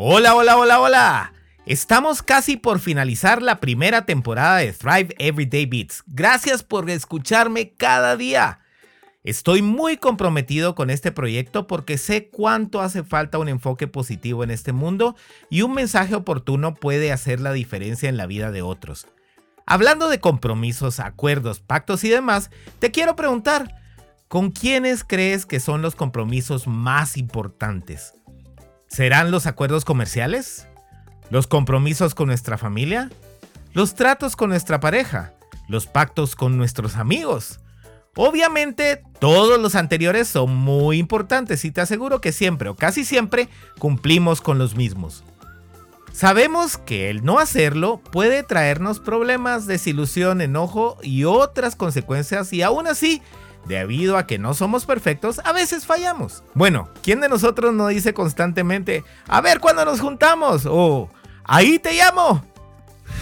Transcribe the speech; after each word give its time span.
Hola, 0.00 0.36
hola, 0.36 0.56
hola, 0.56 0.80
hola. 0.80 1.32
Estamos 1.66 2.22
casi 2.22 2.56
por 2.56 2.78
finalizar 2.78 3.42
la 3.42 3.58
primera 3.58 4.06
temporada 4.06 4.58
de 4.58 4.72
Thrive 4.72 5.12
Everyday 5.18 5.66
Beats. 5.66 6.04
Gracias 6.06 6.62
por 6.62 6.88
escucharme 6.88 7.72
cada 7.72 8.16
día. 8.16 8.60
Estoy 9.24 9.60
muy 9.60 9.96
comprometido 9.96 10.76
con 10.76 10.90
este 10.90 11.10
proyecto 11.10 11.66
porque 11.66 11.98
sé 11.98 12.30
cuánto 12.30 12.80
hace 12.80 13.02
falta 13.02 13.40
un 13.40 13.48
enfoque 13.48 13.88
positivo 13.88 14.44
en 14.44 14.52
este 14.52 14.70
mundo 14.70 15.16
y 15.50 15.62
un 15.62 15.74
mensaje 15.74 16.14
oportuno 16.14 16.74
puede 16.74 17.10
hacer 17.10 17.40
la 17.40 17.52
diferencia 17.52 18.08
en 18.08 18.16
la 18.16 18.26
vida 18.26 18.52
de 18.52 18.62
otros. 18.62 19.08
Hablando 19.66 20.08
de 20.08 20.20
compromisos, 20.20 21.00
acuerdos, 21.00 21.58
pactos 21.58 22.04
y 22.04 22.08
demás, 22.08 22.52
te 22.78 22.92
quiero 22.92 23.16
preguntar, 23.16 23.74
¿con 24.28 24.52
quiénes 24.52 25.02
crees 25.02 25.44
que 25.44 25.58
son 25.58 25.82
los 25.82 25.96
compromisos 25.96 26.68
más 26.68 27.16
importantes? 27.16 28.14
¿Serán 28.88 29.30
los 29.30 29.46
acuerdos 29.46 29.84
comerciales? 29.84 30.66
¿Los 31.30 31.46
compromisos 31.46 32.14
con 32.14 32.28
nuestra 32.28 32.58
familia? 32.58 33.10
¿Los 33.74 33.94
tratos 33.94 34.34
con 34.34 34.48
nuestra 34.50 34.80
pareja? 34.80 35.34
¿Los 35.68 35.86
pactos 35.86 36.34
con 36.34 36.56
nuestros 36.56 36.96
amigos? 36.96 37.60
Obviamente, 38.16 39.02
todos 39.20 39.60
los 39.60 39.74
anteriores 39.74 40.26
son 40.26 40.56
muy 40.56 40.98
importantes 40.98 41.64
y 41.64 41.70
te 41.70 41.82
aseguro 41.82 42.20
que 42.20 42.32
siempre 42.32 42.70
o 42.70 42.74
casi 42.74 43.04
siempre 43.04 43.48
cumplimos 43.78 44.40
con 44.40 44.58
los 44.58 44.74
mismos. 44.74 45.22
Sabemos 46.12 46.78
que 46.78 47.10
el 47.10 47.24
no 47.24 47.38
hacerlo 47.38 48.00
puede 48.10 48.42
traernos 48.42 48.98
problemas, 48.98 49.66
desilusión, 49.66 50.40
enojo 50.40 50.98
y 51.02 51.24
otras 51.24 51.76
consecuencias 51.76 52.52
y 52.52 52.62
aún 52.62 52.88
así 52.88 53.22
debido 53.68 54.16
a 54.16 54.26
que 54.26 54.38
no 54.38 54.54
somos 54.54 54.86
perfectos, 54.86 55.40
a 55.44 55.52
veces 55.52 55.86
fallamos. 55.86 56.42
Bueno, 56.54 56.88
¿quién 57.02 57.20
de 57.20 57.28
nosotros 57.28 57.74
no 57.74 57.86
dice 57.88 58.14
constantemente, 58.14 59.04
a 59.28 59.40
ver 59.40 59.60
cuándo 59.60 59.84
nos 59.84 60.00
juntamos? 60.00 60.66
O, 60.66 61.08
ahí 61.44 61.78
te 61.78 61.92
llamo. 61.92 62.42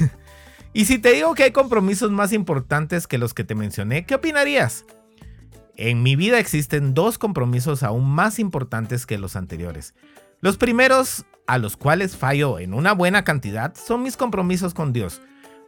y 0.72 0.86
si 0.86 0.98
te 0.98 1.12
digo 1.12 1.34
que 1.34 1.44
hay 1.44 1.52
compromisos 1.52 2.10
más 2.10 2.32
importantes 2.32 3.06
que 3.06 3.18
los 3.18 3.34
que 3.34 3.44
te 3.44 3.54
mencioné, 3.54 4.04
¿qué 4.06 4.16
opinarías? 4.16 4.84
En 5.76 6.02
mi 6.02 6.16
vida 6.16 6.38
existen 6.38 6.94
dos 6.94 7.16
compromisos 7.16 7.82
aún 7.82 8.10
más 8.10 8.38
importantes 8.38 9.06
que 9.06 9.18
los 9.18 9.36
anteriores. 9.36 9.94
Los 10.40 10.56
primeros, 10.56 11.24
a 11.46 11.58
los 11.58 11.76
cuales 11.76 12.16
fallo 12.16 12.58
en 12.58 12.74
una 12.74 12.92
buena 12.92 13.24
cantidad, 13.24 13.74
son 13.74 14.02
mis 14.02 14.16
compromisos 14.16 14.74
con 14.74 14.92
Dios. 14.92 15.20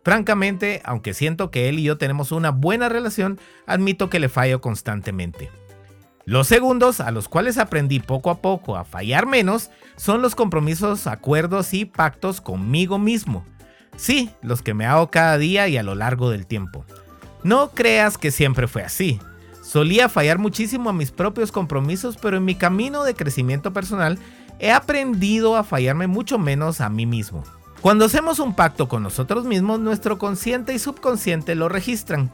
Francamente, 0.04 0.82
aunque 0.84 1.14
siento 1.14 1.50
que 1.50 1.68
él 1.68 1.78
y 1.78 1.84
yo 1.84 1.96
tenemos 1.96 2.32
una 2.32 2.50
buena 2.50 2.88
relación, 2.88 3.38
admito 3.66 4.10
que 4.10 4.18
le 4.18 4.28
fallo 4.28 4.60
constantemente. 4.60 5.50
Los 6.24 6.46
segundos, 6.46 7.00
a 7.00 7.10
los 7.10 7.28
cuales 7.28 7.58
aprendí 7.58 7.98
poco 8.00 8.30
a 8.30 8.40
poco 8.40 8.76
a 8.76 8.84
fallar 8.84 9.26
menos, 9.26 9.70
son 9.96 10.22
los 10.22 10.34
compromisos, 10.34 11.06
acuerdos 11.06 11.74
y 11.74 11.84
pactos 11.84 12.40
conmigo 12.40 12.98
mismo. 12.98 13.44
Sí, 13.96 14.30
los 14.40 14.62
que 14.62 14.74
me 14.74 14.86
hago 14.86 15.10
cada 15.10 15.36
día 15.38 15.68
y 15.68 15.76
a 15.76 15.82
lo 15.82 15.94
largo 15.94 16.30
del 16.30 16.46
tiempo. 16.46 16.84
No 17.42 17.70
creas 17.70 18.18
que 18.18 18.30
siempre 18.30 18.68
fue 18.68 18.82
así. 18.82 19.20
Solía 19.62 20.08
fallar 20.08 20.38
muchísimo 20.38 20.90
a 20.90 20.92
mis 20.92 21.10
propios 21.10 21.50
compromisos, 21.50 22.16
pero 22.16 22.36
en 22.36 22.44
mi 22.44 22.54
camino 22.54 23.04
de 23.04 23.14
crecimiento 23.14 23.72
personal 23.72 24.18
he 24.58 24.70
aprendido 24.70 25.56
a 25.56 25.64
fallarme 25.64 26.06
mucho 26.06 26.38
menos 26.38 26.80
a 26.80 26.88
mí 26.88 27.04
mismo. 27.04 27.42
Cuando 27.82 28.04
hacemos 28.04 28.38
un 28.38 28.54
pacto 28.54 28.88
con 28.88 29.02
nosotros 29.02 29.44
mismos, 29.44 29.80
nuestro 29.80 30.16
consciente 30.16 30.72
y 30.72 30.78
subconsciente 30.78 31.56
lo 31.56 31.68
registran. 31.68 32.30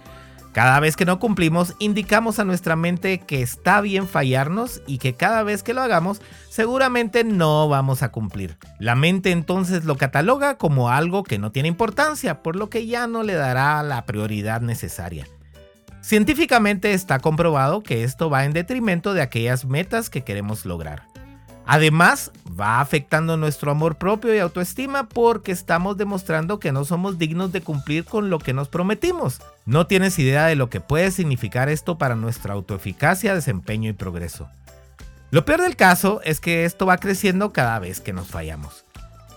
Cada 0.52 0.78
vez 0.78 0.94
que 0.94 1.06
no 1.06 1.18
cumplimos, 1.18 1.74
indicamos 1.78 2.38
a 2.38 2.44
nuestra 2.44 2.76
mente 2.76 3.20
que 3.20 3.40
está 3.40 3.80
bien 3.80 4.06
fallarnos 4.06 4.82
y 4.86 4.98
que 4.98 5.14
cada 5.14 5.42
vez 5.42 5.62
que 5.62 5.72
lo 5.72 5.80
hagamos, 5.80 6.20
seguramente 6.50 7.24
no 7.24 7.66
vamos 7.66 8.02
a 8.02 8.12
cumplir. 8.12 8.58
La 8.78 8.94
mente 8.94 9.30
entonces 9.30 9.86
lo 9.86 9.96
cataloga 9.96 10.58
como 10.58 10.90
algo 10.90 11.24
que 11.24 11.38
no 11.38 11.50
tiene 11.50 11.68
importancia, 11.68 12.42
por 12.42 12.54
lo 12.54 12.68
que 12.68 12.86
ya 12.86 13.06
no 13.06 13.22
le 13.22 13.32
dará 13.32 13.82
la 13.82 14.04
prioridad 14.04 14.60
necesaria. 14.60 15.26
Científicamente 16.02 16.92
está 16.92 17.20
comprobado 17.20 17.82
que 17.82 18.04
esto 18.04 18.28
va 18.28 18.44
en 18.44 18.52
detrimento 18.52 19.14
de 19.14 19.22
aquellas 19.22 19.64
metas 19.64 20.10
que 20.10 20.24
queremos 20.24 20.66
lograr. 20.66 21.07
Además, 21.70 22.32
va 22.58 22.80
afectando 22.80 23.36
nuestro 23.36 23.70
amor 23.70 23.96
propio 23.96 24.34
y 24.34 24.38
autoestima 24.38 25.06
porque 25.06 25.52
estamos 25.52 25.98
demostrando 25.98 26.58
que 26.58 26.72
no 26.72 26.86
somos 26.86 27.18
dignos 27.18 27.52
de 27.52 27.60
cumplir 27.60 28.06
con 28.06 28.30
lo 28.30 28.38
que 28.38 28.54
nos 28.54 28.68
prometimos. 28.68 29.42
No 29.66 29.86
tienes 29.86 30.18
idea 30.18 30.46
de 30.46 30.56
lo 30.56 30.70
que 30.70 30.80
puede 30.80 31.10
significar 31.10 31.68
esto 31.68 31.98
para 31.98 32.14
nuestra 32.14 32.54
autoeficacia, 32.54 33.34
desempeño 33.34 33.90
y 33.90 33.92
progreso. 33.92 34.48
Lo 35.30 35.44
peor 35.44 35.60
del 35.60 35.76
caso 35.76 36.22
es 36.24 36.40
que 36.40 36.64
esto 36.64 36.86
va 36.86 36.96
creciendo 36.96 37.52
cada 37.52 37.78
vez 37.78 38.00
que 38.00 38.14
nos 38.14 38.28
fallamos. 38.28 38.86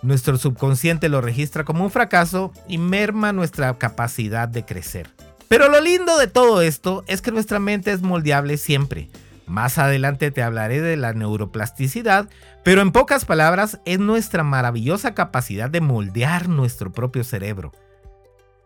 Nuestro 0.02 0.38
subconsciente 0.38 1.10
lo 1.10 1.20
registra 1.20 1.66
como 1.66 1.84
un 1.84 1.92
fracaso 1.92 2.54
y 2.66 2.78
merma 2.78 3.34
nuestra 3.34 3.78
capacidad 3.78 4.48
de 4.48 4.64
crecer. 4.64 5.10
Pero 5.50 5.68
lo 5.68 5.82
lindo 5.82 6.18
de 6.18 6.28
todo 6.28 6.62
esto 6.62 7.04
es 7.08 7.22
que 7.22 7.32
nuestra 7.32 7.60
mente 7.60 7.92
es 7.92 8.02
moldeable 8.02 8.56
siempre 8.56 9.10
más 9.52 9.78
adelante 9.78 10.32
te 10.32 10.42
hablaré 10.42 10.82
de 10.82 10.98
la 10.98 11.14
neuroplasticidad, 11.14 12.30
pero 12.64 12.82
en 12.82 12.92
pocas 12.92 13.26
palabras 13.26 13.80
es 13.86 14.00
nuestra 14.00 14.44
maravillosa 14.44 15.14
capacidad 15.14 15.70
de 15.70 15.82
moldear 15.82 16.50
nuestro 16.50 16.92
propio 16.92 17.24
cerebro. 17.24 17.72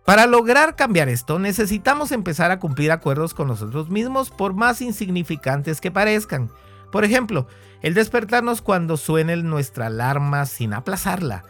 Para 0.05 0.27
lograr 0.27 0.75
cambiar 0.75 1.09
esto 1.09 1.39
necesitamos 1.39 2.11
empezar 2.11 2.51
a 2.51 2.59
cumplir 2.59 2.91
acuerdos 2.91 3.33
con 3.33 3.47
nosotros 3.47 3.89
mismos 3.89 4.29
por 4.29 4.53
más 4.53 4.79
insignificantes 4.81 5.81
que 5.81 5.89
parezcan. 5.89 6.51
Por 6.91 7.03
ejemplo, 7.03 7.47
el 7.81 7.95
despertarnos 7.95 8.61
cuando 8.61 8.97
suene 8.97 9.35
nuestra 9.37 9.87
alarma 9.87 10.45
sin 10.45 10.73
aplazarla. 10.73 11.43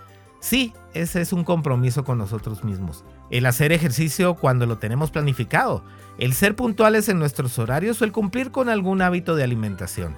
Sí, 0.45 0.75
ese 0.93 1.21
es 1.21 1.33
un 1.33 1.43
compromiso 1.43 2.03
con 2.03 2.19
nosotros 2.19 2.63
mismos. 2.63 3.03
El 3.31 3.47
hacer 3.47 3.71
ejercicio 3.71 4.35
cuando 4.35 4.67
lo 4.67 4.77
tenemos 4.77 5.09
planificado 5.09 5.83
el 6.19 6.35
ser 6.35 6.55
puntuales 6.55 7.09
en 7.09 7.17
nuestros 7.17 7.57
horarios 7.57 7.99
o 7.99 8.05
el 8.05 8.11
cumplir 8.11 8.51
con 8.51 8.69
algún 8.69 9.01
hábito 9.01 9.35
de 9.35 9.43
alimentación. 9.43 10.15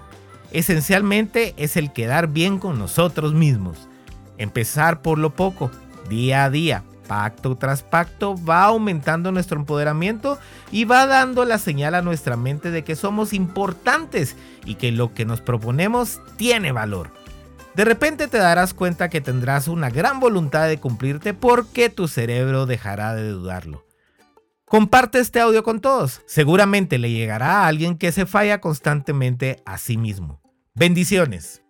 Esencialmente 0.52 1.54
es 1.56 1.78
el 1.78 1.94
quedar 1.94 2.28
bien 2.28 2.60
con 2.60 2.78
nosotros 2.78 3.34
mismos. 3.34 3.88
Empezar 4.38 5.02
por 5.02 5.18
lo 5.18 5.34
poco, 5.34 5.72
día 6.10 6.44
a 6.44 6.50
día, 6.50 6.84
pacto 7.08 7.56
tras 7.56 7.82
pacto, 7.82 8.36
va 8.44 8.66
aumentando 8.66 9.32
nuestro 9.32 9.58
empoderamiento 9.58 10.38
y 10.74 10.84
va 10.84 11.08
dando 11.08 11.46
la 11.46 11.58
señal 11.58 11.96
a 11.96 12.02
nuestra 12.02 12.36
mente 12.36 12.70
de 12.70 12.84
que 12.84 12.98
somos 12.98 13.32
importantes 13.32 14.36
y 14.66 14.76
que 14.76 14.92
lo 14.92 15.14
que 15.14 15.24
nos 15.24 15.40
proponemos 15.40 16.20
tiene 16.36 16.74
valor. 16.74 17.12
De 17.78 17.86
repente 17.86 18.28
te 18.28 18.40
darás 18.40 18.74
cuenta 18.74 19.08
que 19.08 19.22
tendrás 19.22 19.68
una 19.68 19.92
gran 19.92 20.20
voluntad 20.20 20.68
de 20.68 20.80
cumplirte 20.80 21.36
porque 21.36 21.92
tu 21.92 22.08
cerebro 22.08 22.66
dejará 22.66 23.14
de 23.14 23.30
dudarlo. 23.30 23.86
Comparte 24.66 25.20
este 25.20 25.40
audio 25.40 25.62
con 25.62 25.80
todos. 25.80 26.24
Seguramente 26.26 26.98
le 26.98 27.12
llegará 27.12 27.62
a 27.62 27.68
alguien 27.68 28.00
que 28.00 28.12
se 28.12 28.26
falla 28.26 28.62
constantemente 28.62 29.62
a 29.68 29.78
sí 29.78 29.96
mismo. 29.96 30.42
Bendiciones. 30.74 31.62